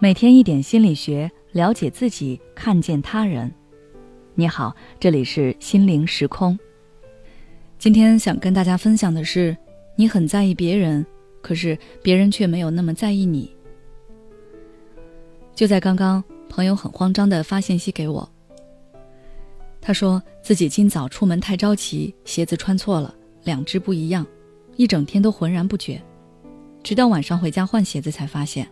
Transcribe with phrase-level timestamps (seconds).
[0.00, 3.50] 每天一点心理学，了解自己，看见他人。
[4.34, 6.58] 你好，这里是心灵时空。
[7.78, 9.56] 今天想跟大家分享的是，
[9.94, 11.06] 你很在意别人，
[11.40, 13.54] 可是别人却没有那么在意你。
[15.54, 18.28] 就在刚刚，朋友很慌张的发信息给我，
[19.80, 23.14] 他说自己今早出门太着急，鞋子穿错了，
[23.44, 24.26] 两只不一样，
[24.74, 26.02] 一整天都浑然不觉，
[26.82, 28.68] 直到晚上回家换鞋子才发现。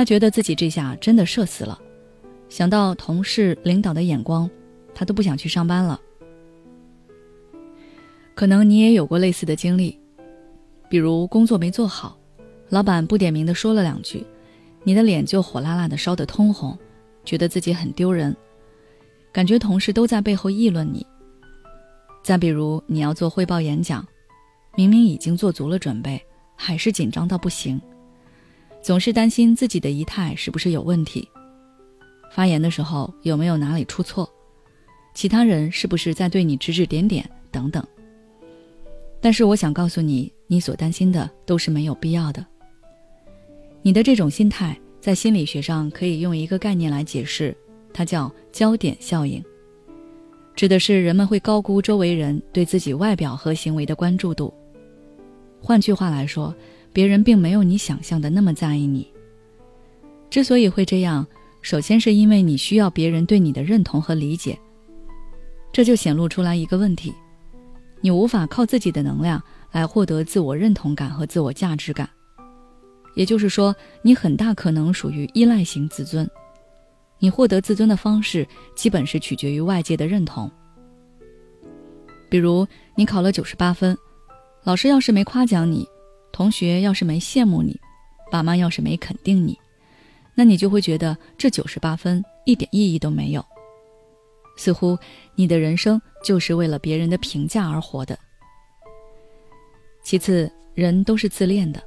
[0.00, 1.78] 他觉得自己这下真的社死了，
[2.48, 4.48] 想到同事、领导的眼光，
[4.94, 6.00] 他都不想去上班了。
[8.34, 10.00] 可能你也有过类似的经历，
[10.88, 12.18] 比如工作没做好，
[12.70, 14.24] 老板不点名的说了两句，
[14.84, 16.74] 你的脸就火辣辣的烧得通红，
[17.22, 18.34] 觉得自己很丢人，
[19.30, 21.06] 感觉同事都在背后议论你。
[22.22, 24.02] 再比如你要做汇报演讲，
[24.76, 26.18] 明明已经做足了准备，
[26.56, 27.78] 还是紧张到不行。
[28.82, 31.28] 总是担心自己的仪态是不是有问题，
[32.32, 34.28] 发言的时候有没有哪里出错，
[35.14, 37.86] 其他人是不是在对你指指点点等等。
[39.20, 42.44] 但是我想告诉你，你所担心的都是没有必要的。
[43.82, 47.54] 你的这种心态在心理学上可以用一个概念来解释，
[47.92, 49.44] 它叫焦点效应，
[50.54, 54.52] 指的是人们会高估周围人对自己外表和行为的关注度。
[55.60, 56.54] 换句话来说。
[56.92, 59.06] 别人并没有你想象的那么在意你。
[60.28, 61.26] 之所以会这样，
[61.62, 64.58] 首先是因为你需要别人对你的认同和理解。
[65.72, 67.14] 这就显露出来一个问题：
[68.00, 72.08] 你无法靠自己的能量来获得自我认同感和自我价值感。
[73.14, 76.28] 也就是说，你很大可能属于依赖型自尊。
[77.18, 80.50] 你获得自尊的方式，基本是取决于外界的认同。
[82.28, 83.98] 比如，你考了九十八分，
[84.62, 85.86] 老师要是没夸奖你。
[86.32, 87.78] 同学要是没羡慕你，
[88.30, 89.58] 爸妈要是没肯定你，
[90.34, 93.44] 那你就会觉得这九十八分一点意义都没有，
[94.56, 94.98] 似乎
[95.34, 98.18] 你的人生就是为了别人的评价而活的。
[100.02, 101.82] 其次，人都是自恋的，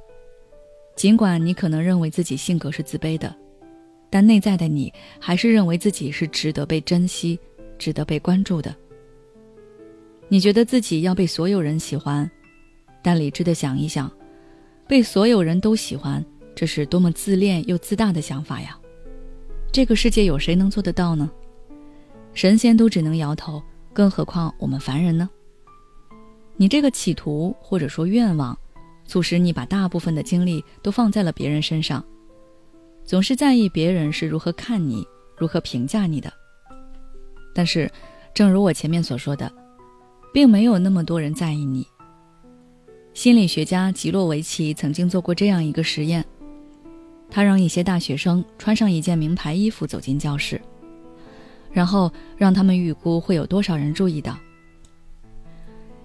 [0.94, 3.34] 尽管你可能认为自己性格是自卑的，
[4.08, 7.38] 但内在的你还是认为自己是值得被珍惜、
[7.76, 8.74] 值得被关注的。
[10.28, 12.30] 你觉得自己要被所有人喜欢，
[13.02, 14.10] 但理智的想一想。
[14.86, 16.24] 被所有人都喜欢，
[16.54, 18.78] 这是多么自恋又自大的想法呀！
[19.72, 21.30] 这个世界有谁能做得到呢？
[22.32, 23.62] 神仙都只能摇头，
[23.92, 25.28] 更何况我们凡人呢？
[26.56, 28.56] 你这个企图或者说愿望，
[29.06, 32.04] 促使你把大部分的精力都放在了别人身上，
[33.04, 35.06] 总是在意别人是如何看你、
[35.36, 36.32] 如何评价你的。
[37.54, 37.90] 但是，
[38.34, 39.50] 正如我前面所说的，
[40.32, 41.86] 并没有那么多人在意你。
[43.14, 46.22] 心理学家吉洛维奇曾经做过这样一个实验，
[47.30, 50.60] 他让一些大学生穿上一件名牌衣服走进教室，
[51.72, 54.36] 然后让他们预估会有多少人注意到。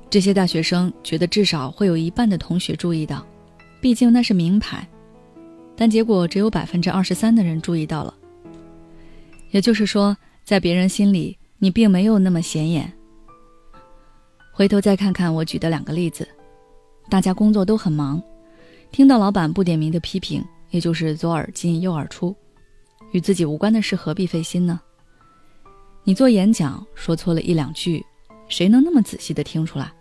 [0.07, 3.25] 这些大学生觉得至少会有一半的同学注意到，
[3.81, 4.87] 毕竟那是名牌，
[5.75, 8.13] 但结果只有百分之二十三的人注意到了。
[9.49, 12.93] 也就是说，在别人心里，你并没有那么显眼。
[14.51, 16.27] 回头再看看我举的两个例子。
[17.09, 18.21] 大家工作都很忙，
[18.91, 22.35] 听到老板不点名的批评，也就是左耳进右耳出，
[23.11, 24.79] 与自己无关的事何必费心呢？
[26.03, 28.05] 你做演讲说错了一两句，
[28.47, 29.91] 谁能那么仔细的听出来？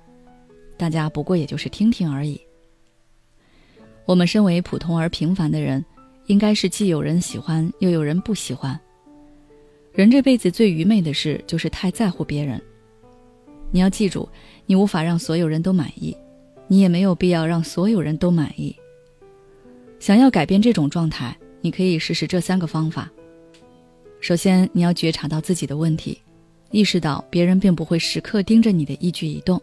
[0.76, 2.38] 大家不过也就是听听而已。
[4.04, 5.84] 我们身为普通而平凡的人，
[6.26, 8.78] 应该是既有人喜欢又有人不喜欢。
[9.92, 12.62] 人这辈子最愚昧的事就是太在乎别人。
[13.70, 14.28] 你要记住，
[14.66, 16.16] 你无法让所有人都满意。
[16.68, 18.76] 你也没有必要让所有人都满意。
[19.98, 23.10] 想要改变这种状态，你可以试试这三个方法。
[24.20, 26.20] 首先，你要觉察到自己的问题，
[26.70, 29.60] 意识到别人并不会时刻盯着你的一举一动。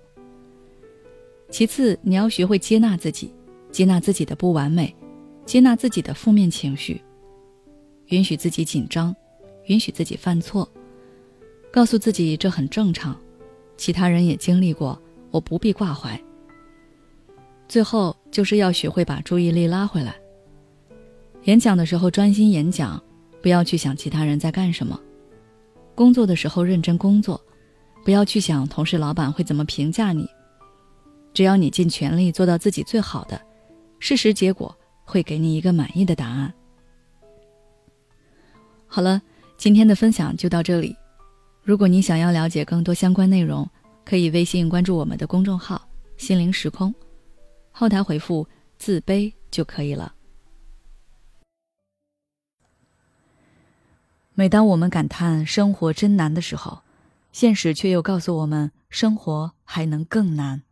[1.50, 3.32] 其次，你要学会接纳自己，
[3.72, 4.94] 接纳自己的不完美，
[5.46, 7.02] 接纳自己的负面情绪，
[8.08, 9.16] 允许自己紧张，
[9.68, 10.68] 允许自己犯错，
[11.72, 13.16] 告诉自己这很正常，
[13.78, 15.00] 其他人也经历过，
[15.32, 16.20] 我不必挂怀。
[17.68, 20.16] 最后就是要学会把注意力拉回来。
[21.44, 23.02] 演讲的时候专心演讲，
[23.42, 24.98] 不要去想其他人在干什么；
[25.94, 27.40] 工作的时候认真工作，
[28.04, 30.28] 不要去想同事、老板会怎么评价你。
[31.34, 33.40] 只要你尽全力做到自己最好的，
[34.00, 36.54] 事实结果会给你一个满意的答案。
[38.88, 39.22] 好了，
[39.58, 40.96] 今天的分享就到这里。
[41.62, 43.68] 如果你想要了解更多相关内容，
[44.06, 45.82] 可以微信关注我们的公众号
[46.16, 46.94] “心灵时空”。
[47.78, 48.48] 后台回复
[48.80, 50.16] “自卑”就可以了。
[54.34, 56.84] 每当我们感叹生活真难的时候，
[57.34, 60.64] 现实却又告诉我们，生活还能更难。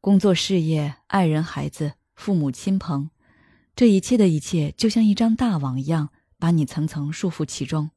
[0.00, 3.10] 工作、事业、爱人、孩子、父母亲朋，
[3.76, 7.90] 这一切的一切，就像一张大网一样，把你层层束缚其中。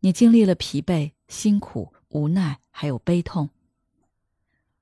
[0.00, 3.50] 你经历了疲惫、辛苦、无奈，还有悲痛。